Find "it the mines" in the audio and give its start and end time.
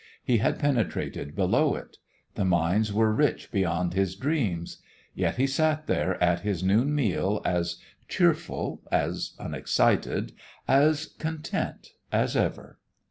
1.75-2.91